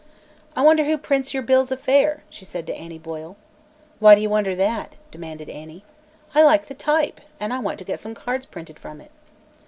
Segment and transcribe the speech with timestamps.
[0.55, 3.37] "I wonder who prints your bills of fare?" she said to Annie Boyle.
[3.99, 5.83] "Why do you wonder that?" demanded Annie.
[6.33, 9.11] "I like the type, and I want to get some cards printed from it."